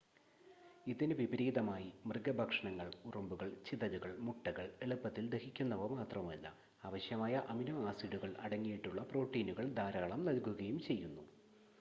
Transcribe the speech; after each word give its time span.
ഇതിന് 0.87 1.13
വിപരീതമായി 1.13 1.89
മൃഗ 2.05 2.29
ഭക്ഷണങ്ങൾ 2.31 2.87
ഉറുമ്പുകൾ 3.05 3.49
ചിതലുകൾ 3.65 4.11
മുട്ടകൾ 4.19 4.65
എളുപ്പത്തിൽ 4.81 5.25
ദഹിക്കുന്നവ 5.29 5.87
മാത്രമല്ല 5.93 6.47
അവശ്യമായ 6.83 7.43
അമിനോ 7.49 7.77
ആസിഡുകൾ 7.87 8.33
അടങ്ങിയിട്ടുള്ള 8.39 9.03
പ്രോട്ടീനുകൾ 9.03 9.67
ധാരാളം 9.73 10.23
നൽകുകയും 10.25 10.79
ചെയ്യുന്നു 10.79 11.25